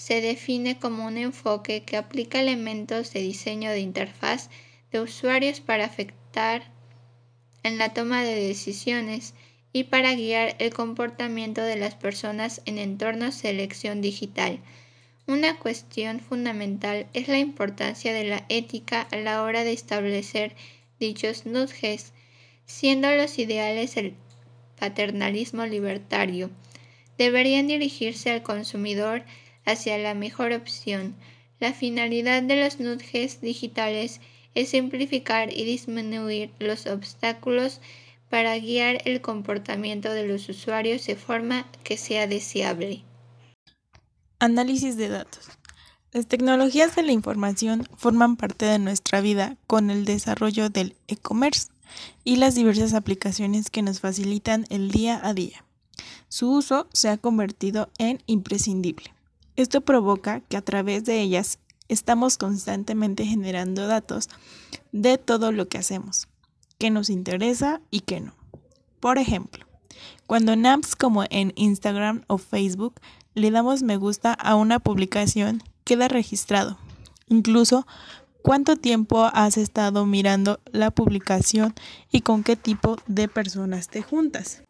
se 0.00 0.22
define 0.22 0.78
como 0.78 1.04
un 1.04 1.18
enfoque 1.18 1.82
que 1.82 1.98
aplica 1.98 2.40
elementos 2.40 3.12
de 3.12 3.20
diseño 3.20 3.70
de 3.70 3.80
interfaz 3.80 4.48
de 4.90 4.98
usuarios 4.98 5.60
para 5.60 5.84
afectar 5.84 6.62
en 7.64 7.76
la 7.76 7.92
toma 7.92 8.22
de 8.22 8.34
decisiones 8.34 9.34
y 9.74 9.84
para 9.84 10.14
guiar 10.14 10.56
el 10.58 10.72
comportamiento 10.72 11.62
de 11.62 11.76
las 11.76 11.96
personas 11.96 12.62
en 12.64 12.78
entornos 12.78 13.42
de 13.42 13.50
elección 13.50 14.00
digital. 14.00 14.60
Una 15.26 15.58
cuestión 15.58 16.20
fundamental 16.20 17.06
es 17.12 17.28
la 17.28 17.38
importancia 17.38 18.14
de 18.14 18.24
la 18.24 18.46
ética 18.48 19.02
a 19.02 19.16
la 19.16 19.42
hora 19.42 19.64
de 19.64 19.74
establecer 19.74 20.56
dichos 20.98 21.44
nudges, 21.44 22.14
siendo 22.64 23.10
los 23.14 23.38
ideales 23.38 23.98
el 23.98 24.14
paternalismo 24.78 25.66
libertario. 25.66 26.48
Deberían 27.18 27.66
dirigirse 27.66 28.30
al 28.30 28.42
consumidor 28.42 29.24
hacia 29.70 29.98
la 29.98 30.14
mejor 30.14 30.52
opción. 30.52 31.14
La 31.58 31.72
finalidad 31.72 32.42
de 32.42 32.62
los 32.62 32.80
nudges 32.80 33.40
digitales 33.40 34.20
es 34.54 34.70
simplificar 34.70 35.52
y 35.52 35.64
disminuir 35.64 36.50
los 36.58 36.86
obstáculos 36.86 37.80
para 38.28 38.58
guiar 38.58 39.02
el 39.04 39.20
comportamiento 39.20 40.10
de 40.12 40.26
los 40.26 40.48
usuarios 40.48 41.06
de 41.06 41.16
forma 41.16 41.66
que 41.84 41.96
sea 41.96 42.26
deseable. 42.26 43.04
Análisis 44.38 44.96
de 44.96 45.08
datos. 45.08 45.48
Las 46.12 46.26
tecnologías 46.26 46.96
de 46.96 47.02
la 47.02 47.12
información 47.12 47.86
forman 47.96 48.36
parte 48.36 48.66
de 48.66 48.78
nuestra 48.78 49.20
vida 49.20 49.56
con 49.66 49.90
el 49.90 50.04
desarrollo 50.04 50.70
del 50.70 50.96
e-commerce 51.06 51.68
y 52.24 52.36
las 52.36 52.54
diversas 52.54 52.94
aplicaciones 52.94 53.70
que 53.70 53.82
nos 53.82 54.00
facilitan 54.00 54.64
el 54.70 54.90
día 54.90 55.20
a 55.22 55.34
día. 55.34 55.64
Su 56.28 56.50
uso 56.52 56.88
se 56.92 57.08
ha 57.08 57.16
convertido 57.16 57.90
en 57.98 58.22
imprescindible. 58.26 59.12
Esto 59.56 59.80
provoca 59.80 60.40
que 60.40 60.56
a 60.56 60.62
través 60.62 61.04
de 61.04 61.20
ellas 61.20 61.58
estamos 61.88 62.38
constantemente 62.38 63.24
generando 63.26 63.86
datos 63.86 64.28
de 64.92 65.18
todo 65.18 65.52
lo 65.52 65.68
que 65.68 65.78
hacemos, 65.78 66.28
que 66.78 66.90
nos 66.90 67.10
interesa 67.10 67.80
y 67.90 68.00
que 68.00 68.20
no. 68.20 68.34
Por 69.00 69.18
ejemplo, 69.18 69.66
cuando 70.26 70.52
en 70.52 70.66
apps 70.66 70.94
como 70.94 71.24
en 71.30 71.52
Instagram 71.56 72.22
o 72.28 72.38
Facebook 72.38 72.94
le 73.34 73.50
damos 73.50 73.82
me 73.82 73.96
gusta 73.96 74.32
a 74.32 74.54
una 74.54 74.78
publicación 74.78 75.62
queda 75.84 76.08
registrado. 76.08 76.78
Incluso 77.28 77.86
cuánto 78.42 78.76
tiempo 78.76 79.28
has 79.32 79.56
estado 79.56 80.06
mirando 80.06 80.60
la 80.72 80.90
publicación 80.90 81.74
y 82.10 82.20
con 82.20 82.44
qué 82.44 82.56
tipo 82.56 82.96
de 83.06 83.28
personas 83.28 83.88
te 83.88 84.02
juntas 84.02 84.62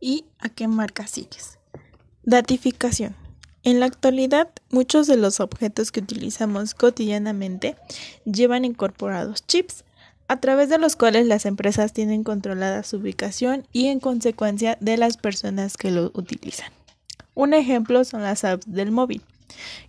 y 0.00 0.24
a 0.38 0.48
qué 0.48 0.68
marca 0.68 1.06
sigues. 1.06 1.58
Datificación. 2.22 3.16
En 3.66 3.80
la 3.80 3.86
actualidad, 3.86 4.48
muchos 4.70 5.08
de 5.08 5.16
los 5.16 5.40
objetos 5.40 5.90
que 5.90 5.98
utilizamos 5.98 6.72
cotidianamente 6.72 7.74
llevan 8.24 8.64
incorporados 8.64 9.44
chips, 9.44 9.82
a 10.28 10.38
través 10.38 10.68
de 10.68 10.78
los 10.78 10.94
cuales 10.94 11.26
las 11.26 11.46
empresas 11.46 11.92
tienen 11.92 12.22
controlada 12.22 12.84
su 12.84 12.98
ubicación 12.98 13.66
y 13.72 13.88
en 13.88 13.98
consecuencia 13.98 14.78
de 14.80 14.96
las 14.96 15.16
personas 15.16 15.76
que 15.76 15.90
lo 15.90 16.12
utilizan. 16.14 16.70
Un 17.34 17.54
ejemplo 17.54 18.04
son 18.04 18.22
las 18.22 18.44
apps 18.44 18.72
del 18.72 18.92
móvil 18.92 19.22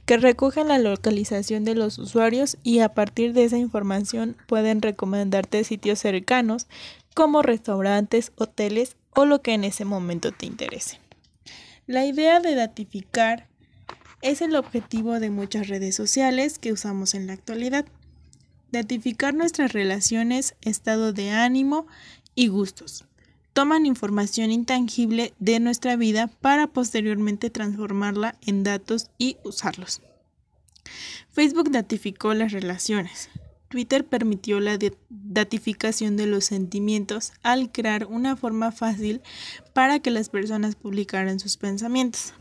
que 0.08 0.18
recogen 0.18 0.70
la 0.70 0.80
localización 0.80 1.64
de 1.64 1.76
los 1.76 2.00
usuarios 2.00 2.58
y 2.64 2.80
a 2.80 2.96
partir 2.96 3.34
de 3.34 3.44
esa 3.44 3.60
información 3.60 4.38
pueden 4.48 4.82
recomendarte 4.82 5.64
sitios 5.64 6.00
cercanos 6.00 6.66
como 7.14 7.44
restaurantes, 7.44 8.32
hoteles 8.38 8.96
o 9.16 9.26
lo 9.26 9.44
que 9.44 9.54
en 9.54 9.66
ese 9.66 9.86
momento 9.86 10.32
te 10.32 10.48
interese. 10.48 11.00
La 11.86 12.06
idea 12.06 12.40
de 12.40 12.56
datificar 12.56 13.48
es 14.22 14.42
el 14.42 14.56
objetivo 14.56 15.20
de 15.20 15.30
muchas 15.30 15.68
redes 15.68 15.96
sociales 15.96 16.60
que 16.60 16.74
usamos 16.74 17.14
en 17.14 17.28
la 17.28 17.34
actualidad. 17.34 17.86
Datificar 18.72 19.34
nuestras 19.34 19.74
relaciones, 19.74 20.56
estado 20.62 21.14
de 21.14 21.32
ánimo 21.32 21.88
y 22.36 22.48
gustos 22.48 23.08
toman 23.58 23.88
información 23.88 24.52
intangible 24.52 25.34
de 25.40 25.60
nuestra 25.60 25.96
vida 25.96 26.28
para 26.28 26.68
posteriormente 26.68 27.50
transformarla 27.50 28.38
en 28.46 28.62
datos 28.64 29.10
y 29.18 29.38
usarlos. 29.44 30.04
Facebook 31.32 31.72
datificó 31.72 32.36
las 32.36 32.52
relaciones. 32.52 33.32
Twitter 33.68 34.06
permitió 34.06 34.60
la 34.60 34.78
datificación 35.10 36.18
de 36.18 36.28
los 36.28 36.46
sentimientos 36.46 37.34
al 37.42 37.72
crear 37.72 38.06
una 38.06 38.36
forma 38.36 38.72
fácil 38.72 39.24
para 39.74 40.02
que 40.02 40.12
las 40.12 40.30
personas 40.30 40.76
publicaran 40.76 41.40
sus 41.40 41.58
pensamientos. 41.58 42.36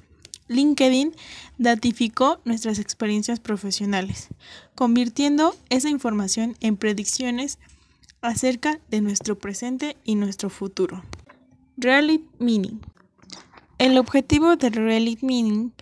LinkedIn 0.48 1.14
datificó 1.58 2.40
nuestras 2.44 2.78
experiencias 2.78 3.40
profesionales, 3.40 4.28
convirtiendo 4.74 5.56
esa 5.70 5.88
información 5.88 6.56
en 6.60 6.76
predicciones 6.76 7.58
acerca 8.20 8.78
de 8.90 9.00
nuestro 9.00 9.38
presente 9.38 9.96
y 10.04 10.14
nuestro 10.14 10.50
futuro. 10.50 11.02
Reality 11.76 12.24
Meaning. 12.38 12.80
El 13.78 13.98
objetivo 13.98 14.56
del 14.56 14.72
Reality 14.72 15.24
Meaning 15.26 15.72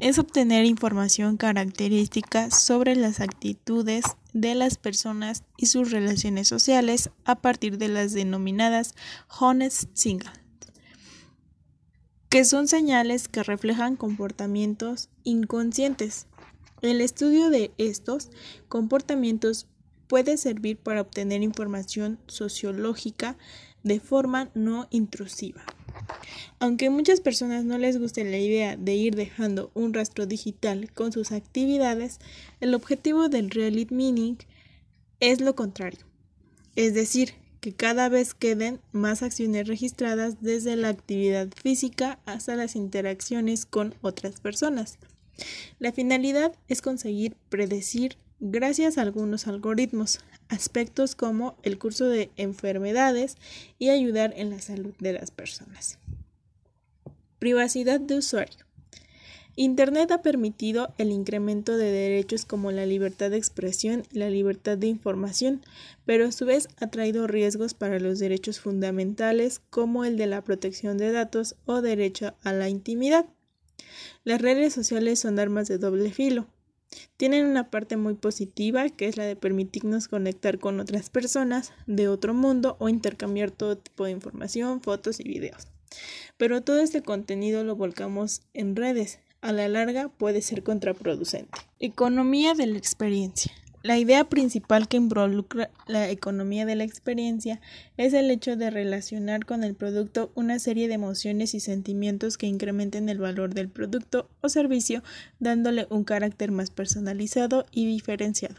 es 0.00 0.18
obtener 0.18 0.64
información 0.64 1.36
característica 1.36 2.50
sobre 2.50 2.96
las 2.96 3.20
actitudes 3.20 4.04
de 4.32 4.54
las 4.54 4.76
personas 4.76 5.44
y 5.56 5.66
sus 5.66 5.92
relaciones 5.92 6.48
sociales 6.48 7.10
a 7.24 7.36
partir 7.36 7.78
de 7.78 7.88
las 7.88 8.12
denominadas 8.12 8.94
honest 9.38 9.88
signals, 9.94 10.40
que 12.34 12.44
son 12.44 12.66
señales 12.66 13.28
que 13.28 13.44
reflejan 13.44 13.94
comportamientos 13.94 15.08
inconscientes. 15.22 16.26
El 16.82 17.00
estudio 17.00 17.48
de 17.48 17.70
estos 17.78 18.28
comportamientos 18.66 19.68
puede 20.08 20.36
servir 20.36 20.76
para 20.76 21.02
obtener 21.02 21.44
información 21.44 22.18
sociológica 22.26 23.36
de 23.84 24.00
forma 24.00 24.50
no 24.54 24.88
intrusiva. 24.90 25.62
Aunque 26.58 26.90
muchas 26.90 27.20
personas 27.20 27.64
no 27.64 27.78
les 27.78 28.00
guste 28.00 28.24
la 28.24 28.38
idea 28.38 28.76
de 28.76 28.96
ir 28.96 29.14
dejando 29.14 29.70
un 29.74 29.94
rastro 29.94 30.26
digital 30.26 30.92
con 30.92 31.12
sus 31.12 31.30
actividades, 31.30 32.18
el 32.58 32.74
objetivo 32.74 33.28
del 33.28 33.48
Reality 33.48 33.94
Meaning 33.94 34.38
es 35.20 35.40
lo 35.40 35.54
contrario. 35.54 36.04
Es 36.74 36.94
decir, 36.94 37.34
que 37.64 37.72
cada 37.72 38.10
vez 38.10 38.34
queden 38.34 38.78
más 38.92 39.22
acciones 39.22 39.66
registradas 39.66 40.42
desde 40.42 40.76
la 40.76 40.90
actividad 40.90 41.48
física 41.56 42.18
hasta 42.26 42.56
las 42.56 42.76
interacciones 42.76 43.64
con 43.64 43.94
otras 44.02 44.38
personas. 44.38 44.98
La 45.78 45.90
finalidad 45.90 46.54
es 46.68 46.82
conseguir 46.82 47.36
predecir 47.48 48.18
gracias 48.38 48.98
a 48.98 49.00
algunos 49.00 49.46
algoritmos, 49.46 50.20
aspectos 50.50 51.14
como 51.14 51.56
el 51.62 51.78
curso 51.78 52.04
de 52.04 52.30
enfermedades 52.36 53.38
y 53.78 53.88
ayudar 53.88 54.34
en 54.36 54.50
la 54.50 54.60
salud 54.60 54.92
de 54.98 55.14
las 55.14 55.30
personas. 55.30 55.98
Privacidad 57.38 57.98
de 57.98 58.18
usuario. 58.18 58.63
Internet 59.56 60.10
ha 60.10 60.20
permitido 60.20 60.92
el 60.98 61.12
incremento 61.12 61.76
de 61.76 61.92
derechos 61.92 62.44
como 62.44 62.72
la 62.72 62.86
libertad 62.86 63.30
de 63.30 63.36
expresión 63.36 64.02
y 64.10 64.18
la 64.18 64.28
libertad 64.28 64.76
de 64.76 64.88
información, 64.88 65.62
pero 66.04 66.26
a 66.26 66.32
su 66.32 66.44
vez 66.44 66.68
ha 66.80 66.88
traído 66.88 67.28
riesgos 67.28 67.72
para 67.74 68.00
los 68.00 68.18
derechos 68.18 68.58
fundamentales 68.58 69.60
como 69.70 70.04
el 70.04 70.16
de 70.16 70.26
la 70.26 70.42
protección 70.42 70.98
de 70.98 71.12
datos 71.12 71.54
o 71.66 71.82
derecho 71.82 72.34
a 72.42 72.52
la 72.52 72.68
intimidad. 72.68 73.26
Las 74.24 74.40
redes 74.42 74.72
sociales 74.72 75.20
son 75.20 75.38
armas 75.38 75.68
de 75.68 75.78
doble 75.78 76.10
filo. 76.10 76.48
Tienen 77.16 77.46
una 77.46 77.70
parte 77.70 77.96
muy 77.96 78.14
positiva, 78.14 78.88
que 78.88 79.06
es 79.06 79.16
la 79.16 79.24
de 79.24 79.36
permitirnos 79.36 80.08
conectar 80.08 80.58
con 80.58 80.80
otras 80.80 81.10
personas 81.10 81.72
de 81.86 82.08
otro 82.08 82.34
mundo 82.34 82.76
o 82.80 82.88
intercambiar 82.88 83.50
todo 83.50 83.78
tipo 83.78 84.04
de 84.04 84.10
información, 84.10 84.80
fotos 84.80 85.20
y 85.20 85.24
videos. 85.24 85.68
Pero 86.36 86.62
todo 86.62 86.80
este 86.80 87.02
contenido 87.02 87.62
lo 87.62 87.76
volcamos 87.76 88.42
en 88.52 88.74
redes. 88.74 89.20
A 89.44 89.52
la 89.52 89.68
larga 89.68 90.08
puede 90.08 90.40
ser 90.40 90.62
contraproducente. 90.62 91.50
Economía 91.78 92.54
de 92.54 92.66
la 92.66 92.78
experiencia. 92.78 93.52
La 93.82 93.98
idea 93.98 94.24
principal 94.24 94.88
que 94.88 94.96
involucra 94.96 95.68
la 95.86 96.08
economía 96.08 96.64
de 96.64 96.76
la 96.76 96.84
experiencia 96.84 97.60
es 97.98 98.14
el 98.14 98.30
hecho 98.30 98.56
de 98.56 98.70
relacionar 98.70 99.44
con 99.44 99.62
el 99.62 99.74
producto 99.74 100.32
una 100.34 100.58
serie 100.58 100.88
de 100.88 100.94
emociones 100.94 101.52
y 101.52 101.60
sentimientos 101.60 102.38
que 102.38 102.46
incrementen 102.46 103.10
el 103.10 103.18
valor 103.18 103.52
del 103.52 103.68
producto 103.68 104.30
o 104.40 104.48
servicio, 104.48 105.02
dándole 105.40 105.86
un 105.90 106.04
carácter 106.04 106.50
más 106.50 106.70
personalizado 106.70 107.66
y 107.70 107.84
diferenciado. 107.84 108.54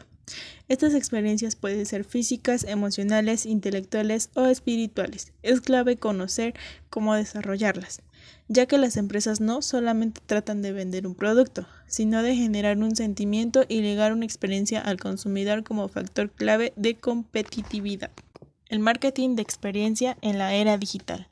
Estas 0.68 0.94
experiencias 0.94 1.56
pueden 1.56 1.84
ser 1.84 2.04
físicas, 2.04 2.62
emocionales, 2.62 3.44
intelectuales 3.44 4.30
o 4.34 4.46
espirituales. 4.46 5.32
Es 5.42 5.60
clave 5.60 5.96
conocer 5.96 6.54
cómo 6.90 7.16
desarrollarlas 7.16 8.02
ya 8.48 8.66
que 8.66 8.78
las 8.78 8.96
empresas 8.96 9.40
no 9.40 9.62
solamente 9.62 10.20
tratan 10.24 10.62
de 10.62 10.72
vender 10.72 11.06
un 11.06 11.14
producto, 11.14 11.66
sino 11.86 12.22
de 12.22 12.36
generar 12.36 12.78
un 12.78 12.94
sentimiento 12.94 13.64
y 13.68 13.80
ligar 13.80 14.12
una 14.12 14.24
experiencia 14.24 14.80
al 14.80 14.98
consumidor 14.98 15.64
como 15.64 15.88
factor 15.88 16.30
clave 16.30 16.72
de 16.76 16.96
competitividad. 16.96 18.10
El 18.68 18.80
marketing 18.80 19.36
de 19.36 19.42
experiencia 19.42 20.16
en 20.22 20.38
la 20.38 20.54
era 20.54 20.76
digital. 20.78 21.28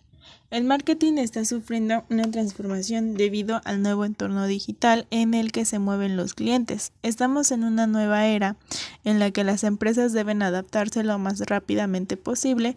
El 0.50 0.62
marketing 0.62 1.14
está 1.14 1.44
sufriendo 1.44 2.04
una 2.10 2.30
transformación 2.30 3.14
debido 3.14 3.60
al 3.64 3.82
nuevo 3.82 4.04
entorno 4.04 4.46
digital 4.46 5.06
en 5.10 5.34
el 5.34 5.50
que 5.50 5.64
se 5.64 5.80
mueven 5.80 6.16
los 6.16 6.34
clientes. 6.34 6.92
Estamos 7.02 7.50
en 7.50 7.64
una 7.64 7.88
nueva 7.88 8.26
era 8.26 8.56
en 9.02 9.18
la 9.18 9.32
que 9.32 9.42
las 9.42 9.64
empresas 9.64 10.12
deben 10.12 10.42
adaptarse 10.42 11.02
lo 11.02 11.18
más 11.18 11.40
rápidamente 11.40 12.16
posible 12.16 12.76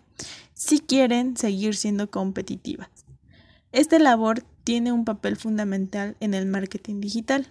si 0.56 0.80
quieren 0.80 1.38
seguir 1.38 1.76
siendo 1.76 2.10
competitivas. 2.10 2.90
Esta 3.72 4.00
labor 4.00 4.44
tiene 4.64 4.92
un 4.92 5.06
papel 5.06 5.36
fundamental 5.36 6.16
en 6.20 6.34
el 6.34 6.46
marketing 6.46 7.02
digital. 7.02 7.48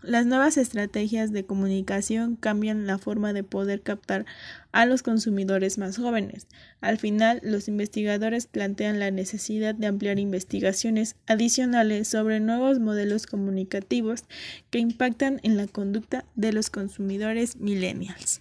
Las 0.00 0.24
nuevas 0.24 0.56
estrategias 0.56 1.32
de 1.32 1.44
comunicación 1.44 2.36
cambian 2.36 2.86
la 2.86 2.98
forma 2.98 3.32
de 3.32 3.42
poder 3.42 3.82
captar 3.82 4.24
a 4.70 4.86
los 4.86 5.02
consumidores 5.02 5.78
más 5.78 5.96
jóvenes. 5.96 6.46
Al 6.80 6.98
final, 6.98 7.40
los 7.42 7.66
investigadores 7.66 8.46
plantean 8.46 9.00
la 9.00 9.10
necesidad 9.10 9.74
de 9.74 9.88
ampliar 9.88 10.20
investigaciones 10.20 11.16
adicionales 11.26 12.06
sobre 12.06 12.38
nuevos 12.38 12.78
modelos 12.78 13.26
comunicativos 13.26 14.24
que 14.70 14.78
impactan 14.78 15.40
en 15.42 15.56
la 15.56 15.66
conducta 15.66 16.24
de 16.36 16.52
los 16.52 16.70
consumidores 16.70 17.56
millennials. 17.56 18.40